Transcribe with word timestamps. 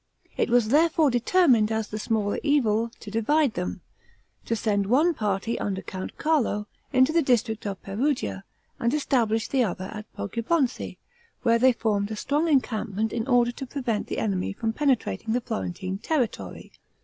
It 0.35 0.49
was 0.49 0.69
therefore 0.69 1.11
determined, 1.11 1.71
as 1.71 1.89
the 1.89 1.99
smaller 1.99 2.39
evil, 2.41 2.89
to 3.01 3.11
divide 3.11 3.53
them; 3.53 3.81
to 4.45 4.55
send 4.55 4.87
one 4.87 5.13
party, 5.13 5.59
under 5.59 5.83
Count 5.83 6.17
Carlo, 6.17 6.65
into 6.91 7.13
the 7.13 7.21
district 7.21 7.67
of 7.67 7.83
Perugia, 7.83 8.43
and 8.79 8.91
establish 8.95 9.47
the 9.47 9.63
other 9.63 9.91
at 9.93 10.11
Poggibonzi, 10.13 10.97
where 11.43 11.59
they 11.59 11.71
formed 11.73 12.09
a 12.09 12.15
strong 12.15 12.47
encampment 12.47 13.13
in 13.13 13.27
order 13.27 13.51
to 13.51 13.67
prevent 13.67 14.07
the 14.07 14.17
enemy 14.17 14.53
from 14.53 14.73
penetrating 14.73 15.33
the 15.35 15.41
Florentine 15.41 15.99
territory. 15.99 16.71